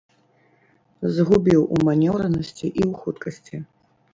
Згубіў 1.17 1.61
у 1.75 1.79
манеўранасці 1.91 2.67
і 2.69 2.81
ў 2.89 3.03
хуткасці. 3.03 3.63